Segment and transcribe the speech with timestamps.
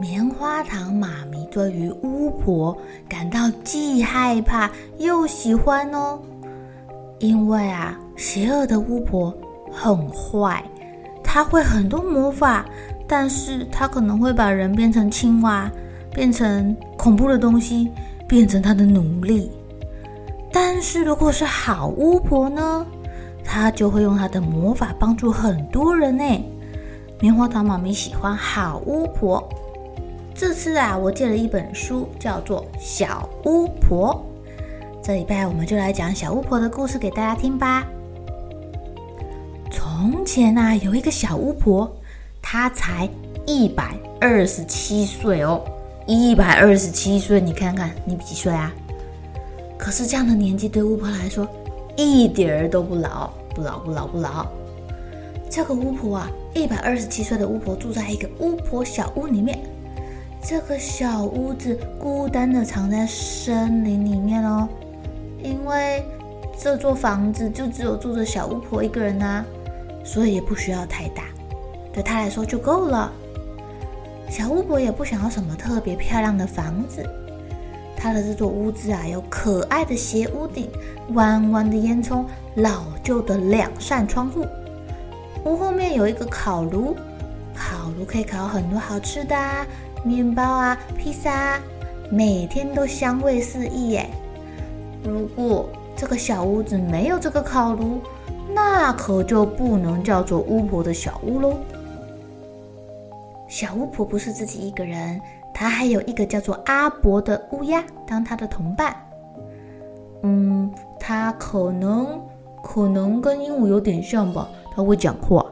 [0.00, 2.76] 棉花糖妈咪对于巫婆
[3.08, 6.18] 感到既害怕又喜欢哦，
[7.20, 9.32] 因为啊，邪恶的巫婆
[9.70, 10.62] 很坏，
[11.22, 12.64] 她会很多魔法，
[13.06, 15.70] 但是她可能会把人变成青蛙，
[16.12, 17.88] 变成恐怖的东西，
[18.26, 19.48] 变成她的奴隶。
[20.52, 22.84] 但是如果是好巫婆呢？
[23.44, 26.24] 她就会用她的魔法帮助很多人呢。
[27.20, 29.48] 棉花糖妈咪喜欢好巫婆。
[30.34, 34.20] 这次啊，我借了一本书，叫做《小巫婆》。
[35.00, 37.86] 这礼拜我们就来讲小巫婆的故事给大家听吧。
[39.70, 41.88] 从前啊，有一个小巫婆，
[42.42, 43.08] 她才
[43.46, 45.64] 一百二十七岁哦，
[46.04, 48.72] 一百二十七岁，你看看你几岁啊？
[49.78, 51.46] 可是这样的年纪对巫婆来说，
[51.96, 54.44] 一点儿都不老，不老，不老，不老。
[55.48, 59.56] 这个巫婆啊，一百二十七岁的巫婆住在一个巫婆小屋里面。
[60.46, 64.68] 这个小屋子孤单地藏在森林里面哦，
[65.42, 66.04] 因为
[66.58, 69.42] 这座房子就只有住着小巫婆一个人啊，
[70.04, 71.24] 所以也不需要太大，
[71.94, 73.10] 对她来说就够了。
[74.28, 77.02] 小巫婆也不想要什么特别漂亮的房子。
[77.96, 80.68] 她的这座屋子啊，有可爱的斜屋顶、
[81.14, 82.22] 弯弯的烟囱、
[82.56, 84.44] 老旧的两扇窗户。
[85.46, 86.94] 屋后面有一个烤炉，
[87.54, 89.66] 烤炉可以烤很多好吃的啊，
[90.04, 91.60] 面包啊、披萨啊，
[92.10, 94.08] 每天都香味四溢耶。
[95.02, 98.00] 如果这个小屋子没有这个烤炉，
[98.54, 101.58] 那可就不能叫做巫婆的小屋喽。
[103.48, 105.20] 小巫婆不是自己一个人。
[105.52, 108.94] 她还有一个叫做阿伯的乌鸦当她的同伴。
[110.24, 112.20] 嗯，他可能
[112.62, 115.44] 可能跟鹦鹉有点像吧，它会讲话。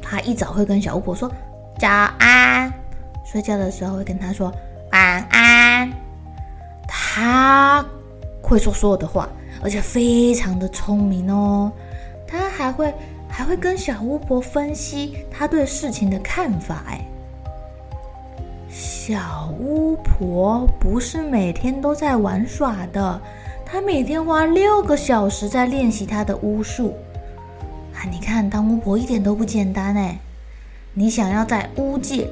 [0.00, 1.30] 它一早会跟小巫婆说
[1.78, 2.41] 早安，
[3.32, 4.52] 睡觉的时候会跟他说
[4.92, 5.90] 晚安。
[6.86, 7.82] 他
[8.42, 9.26] 会说所有的话，
[9.62, 11.72] 而且非常的聪明哦。
[12.28, 12.92] 他还会
[13.26, 17.00] 还会跟小巫婆分析他对事情的看法，哎。
[18.68, 23.20] 小巫婆不是每天都在玩耍的，
[23.64, 26.94] 她每天花六个小时在练习她的巫术。
[27.94, 30.18] 啊，你看，当巫婆一点都不简单哎！
[30.94, 32.28] 你想要在巫界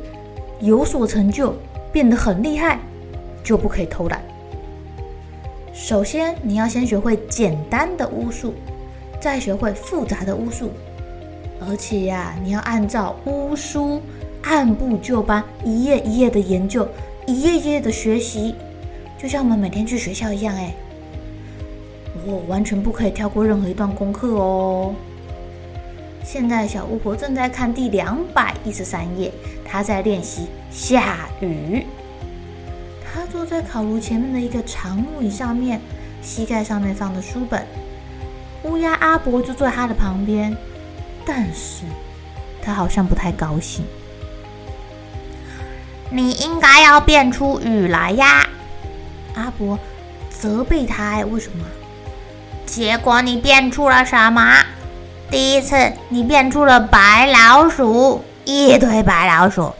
[0.60, 1.54] 有所成就，
[1.92, 2.78] 变得很厉害，
[3.42, 4.22] 就不可以偷懒。
[5.72, 8.54] 首先，你要先学会简单的巫术，
[9.20, 10.70] 再学会复杂的巫术，
[11.66, 14.00] 而且呀，你要按照巫书。
[14.42, 16.88] 按部就班，一页一页的研究，
[17.26, 18.54] 一页一页的学习，
[19.18, 20.56] 就像我们每天去学校一样。
[20.56, 20.74] 哎，
[22.24, 24.94] 我完全不可以跳过任何一段功课哦。
[26.24, 29.30] 现在小巫婆正在看第两百一十三页，
[29.70, 31.86] 他在练习下雨。
[33.04, 35.80] 他坐在烤炉前面的一个长木椅上面，
[36.20, 37.64] 膝盖上面放着书本。
[38.64, 40.56] 乌鸦阿伯就坐在他的旁边，
[41.24, 41.84] 但是
[42.60, 43.84] 他好像不太高兴。
[46.10, 48.48] 你应该要变出雨来呀，
[49.34, 49.78] 阿伯
[50.28, 51.04] 责备他。
[51.10, 51.64] 哎，为什么？
[52.66, 54.64] 结果你变出了什么？
[55.30, 59.72] 第一次你变出了白老鼠，一堆白老鼠；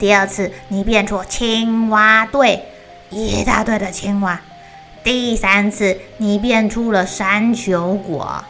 [0.00, 2.60] 第二次你变出青蛙队，
[3.08, 4.36] 一大堆的青蛙；
[5.04, 8.44] 第三次你变出了山丘果。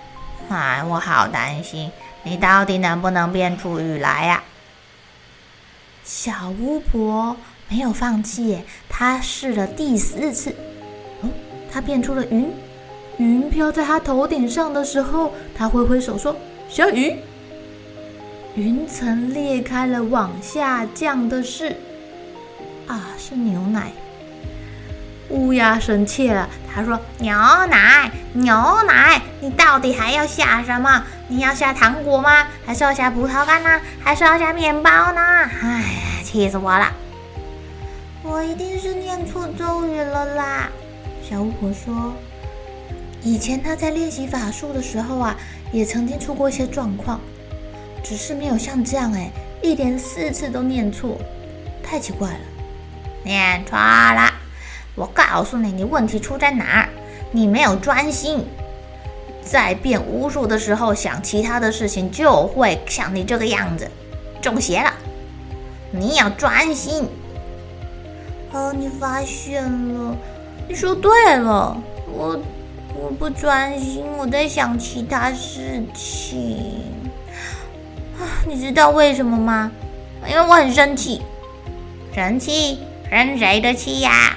[0.48, 1.92] 哎，我好担心，
[2.22, 4.42] 你到底能不能变出雨来呀？
[6.02, 7.36] 小巫婆
[7.68, 10.56] 没有放弃，她试了第四次。
[11.20, 11.28] 哦，
[11.70, 12.50] 她变出了云，
[13.18, 16.34] 云飘在她头顶上的时候，她挥挥手说
[16.70, 17.14] ：“下雨。”
[18.56, 21.76] 云层裂开了，往下降的是
[22.86, 23.92] 啊，是牛奶。
[25.28, 27.36] 乌鸦生气了，他说：“牛
[27.66, 31.04] 奶，牛奶，你到底还要下什么？
[31.28, 32.46] 你要下糖果吗？
[32.64, 33.78] 还是要下葡萄干呢？
[34.02, 35.20] 还是要下面包呢？
[35.20, 36.90] 哎呀，气死我了！
[38.22, 40.70] 我一定是念错咒语了啦！”
[41.28, 42.14] 小巫婆说
[43.22, 45.36] ：“以前她在练习法术的时候啊，
[45.72, 47.20] 也曾经出过一些状况，
[48.06, 49.30] 只是没有像这样哎，
[49.62, 51.18] 一连四次都念错，
[51.82, 52.40] 太奇怪了，
[53.24, 54.32] 念错了。”
[54.94, 56.88] 我告诉你，你问题出在哪儿？
[57.32, 58.46] 你没有专心，
[59.42, 63.90] 在变巫术的时候想其他的事情，就会像你这个样子
[64.40, 64.92] 中邪了。
[65.90, 67.08] 你要专心。
[68.52, 70.16] 哦，你发现了？
[70.68, 71.76] 你说对了，
[72.06, 72.40] 我
[72.94, 76.95] 我不专心，我在想其他事情。
[78.46, 79.70] 你知道为什么吗？
[80.28, 81.22] 因为我很生气。
[82.14, 82.80] 生气？
[83.10, 84.36] 生谁的气呀？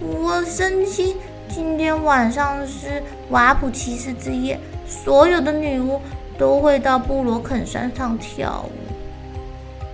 [0.00, 1.16] 我生气，
[1.48, 6.00] 今天晚上是瓦普齐斯之夜，所有的女巫
[6.38, 8.72] 都会到布罗肯山上跳舞。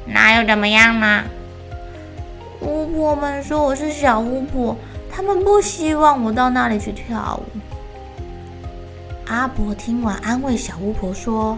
[0.04, 1.24] 那又怎么样呢？
[2.60, 4.76] 巫婆们说我是小巫婆，
[5.10, 7.58] 他们不希望我到那里去跳舞。
[9.26, 11.56] 阿伯听完，安慰小巫婆说：“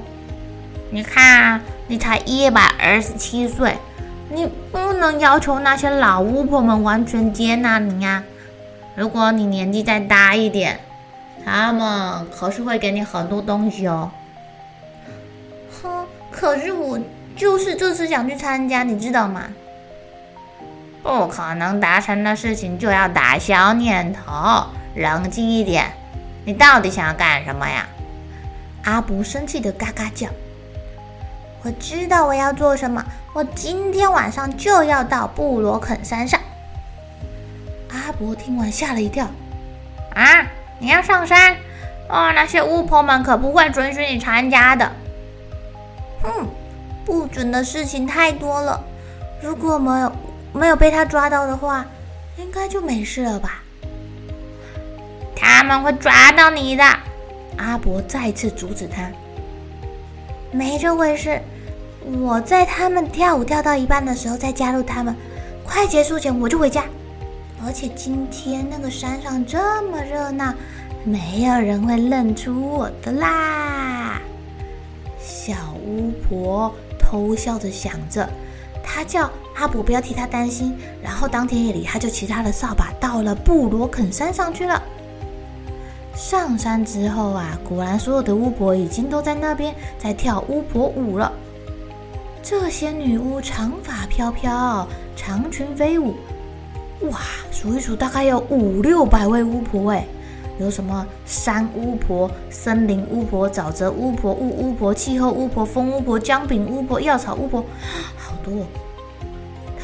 [0.95, 3.77] 你看，你才一百二十七岁，
[4.31, 8.23] 你不能要求那些老巫婆们完全接纳你呀。”
[8.95, 10.79] 如果你年纪再大一点，
[11.45, 14.09] 他们可是会给你很多东西哦。
[15.83, 16.97] 哼，可是我
[17.35, 19.49] 就是这次想去参加，你知道吗？
[21.03, 24.65] 不可能达成的事情就要打消念头，
[24.95, 25.91] 冷静一点。
[26.45, 27.85] 你到底想要干什么呀？
[28.85, 30.29] 阿布生气的嘎嘎叫。
[31.65, 33.03] 我知道我要做什么，
[33.33, 36.39] 我今天晚上就要到布罗肯山上。
[37.89, 39.27] 阿伯听完吓了一跳，
[40.15, 40.47] 啊！
[40.79, 41.57] 你要上山？
[42.11, 44.93] 哦，那些巫婆们可不会准许你参加的。
[46.23, 46.47] 嗯，
[47.07, 48.85] 不准的事情太多了。
[49.41, 50.13] 如果没有
[50.53, 51.87] 没有被他抓到的话，
[52.37, 53.63] 应该就没事了吧？
[55.35, 56.85] 他们会抓到你的。
[57.57, 59.11] 阿伯再次阻止他，
[60.51, 61.41] 没这回事。
[62.05, 65.17] 我在他们跳舞跳到一半的时候再加入他们，
[65.65, 66.85] 快结束前我就回家。
[67.65, 70.53] 而且今天那个山上这么热闹，
[71.03, 74.21] 没有人会认出我的啦。
[75.19, 78.29] 小巫婆偷笑着想着，
[78.83, 80.77] 她叫阿伯不要替她担心。
[81.03, 84.83] 然后当天夜里，她就骑她的扫把到了布罗肯山上去了。
[86.15, 91.33] 上山之后啊，果然所有的巫婆已经都在那边在跳巫婆舞了。
[92.47, 94.87] 这些女巫长发飘飘，
[95.17, 96.15] 长裙飞舞。
[97.11, 97.19] 哇，
[97.51, 100.05] 数一数，大概有五六百位巫婆哎，
[100.61, 107.65] 有什么山巫婆、森林巫婆、沼泽巫婆、雾巫婆、气候巫婆、风巫婆、姜饼巫婆、药草巫婆，
[108.19, 108.67] 好多。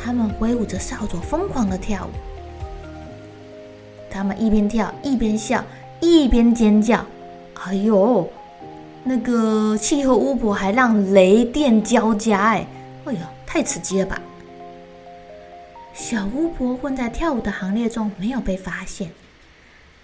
[0.05, 2.11] 他们挥舞着扫帚，疯狂地跳舞。
[4.11, 5.65] 他们一边跳一边笑，
[5.99, 7.03] 一边尖叫。
[7.55, 8.29] 哎呦，
[9.11, 12.65] 那个气候巫婆还让雷电交加哎，
[13.07, 14.23] 哎呦，太刺激了吧！
[15.93, 19.11] 小巫婆混在跳舞的行列中，没有被发现。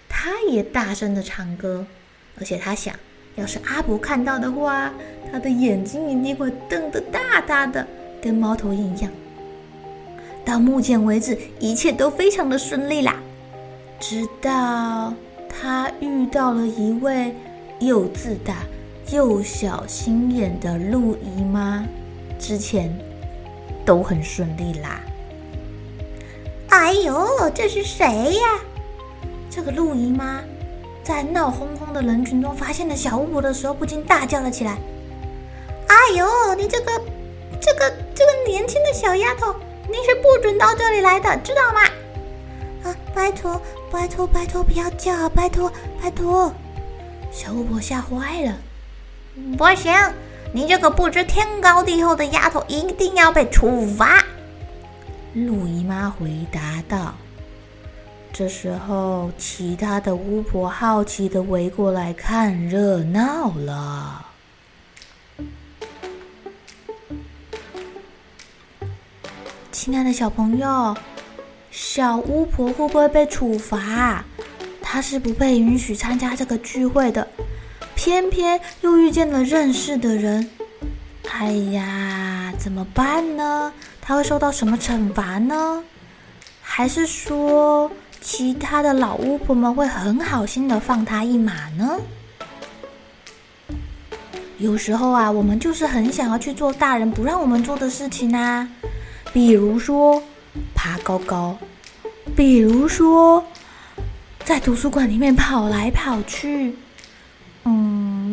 [0.09, 1.85] 她也大声的唱歌，
[2.37, 2.93] 而且她想，
[3.35, 4.91] 要是阿伯看到的话，
[5.31, 7.87] 他的眼睛一定会瞪得大大的，
[8.21, 9.09] 跟猫头鹰一样。
[10.43, 13.15] 到目前为止，一切都非常的顺利啦。
[14.01, 15.13] 直到
[15.47, 17.33] 她遇到了一位
[17.79, 18.55] 又自大
[19.09, 21.85] 又小心眼的陆姨妈，
[22.37, 22.93] 之前
[23.85, 25.01] 都很顺利啦。
[26.69, 28.59] 哎呦，这是谁呀？
[29.49, 30.41] 这个陆姨妈
[31.03, 34.77] 在闹哄哄的人群中发现了小巫婆的时候，不禁大叫了起来
[35.87, 36.91] ：“哎呦，你这个、
[37.61, 39.55] 这个、这个年轻的小丫头，
[39.87, 41.79] 你是不准到这里来的，知道吗？”
[42.83, 45.71] 啊，拜托，拜托，拜托，不要叫，拜托，
[46.01, 46.53] 拜托！
[47.31, 48.53] 小巫婆吓坏了。
[49.57, 49.93] 不行，
[50.51, 54.23] 你这个不知天高地厚的丫头，一定要被处罚。
[55.33, 57.13] 陆姨妈回答道
[58.33, 64.25] ：“这时候，其他的巫婆好奇的围过来看热闹了。
[69.71, 70.95] 亲爱的小朋友，
[71.71, 74.25] 小巫婆会不会被处罚？
[74.81, 77.27] 她是不被允许参加这个聚会的，
[78.07, 80.49] 偏偏又遇见了认识的人。
[81.29, 85.83] 哎呀，怎么办呢？”他会受到什么惩罚呢？
[86.61, 91.99] 还是说其他的老巫婆们会很好心的放他一马呢？
[94.57, 98.69] 有时候啊，我们就是很想要去做大人不让我们做的事情啊，
[99.33, 100.23] 比如说
[100.73, 101.57] 爬高高，
[102.37, 103.43] 比如说
[104.45, 106.77] 在图书馆里面跑来跑去。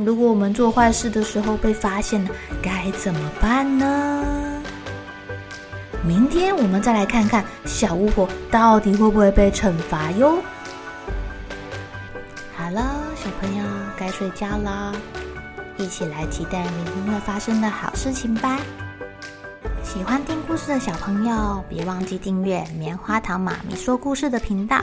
[0.05, 2.31] 如果我们做坏事的时候被发现了，
[2.63, 4.63] 该怎么办呢？
[6.05, 10.37] 明天我们再来看看小巫婆到底会不会被惩罚哟。
[12.55, 13.65] 好了，小朋友
[13.97, 14.95] 该睡觉了，
[15.79, 18.61] 一起来期待明天会发生的好事情吧。
[19.83, 24.83] 喜欢听故事的小朋友，别忘记订阅棉花糖妈咪说故事的频道。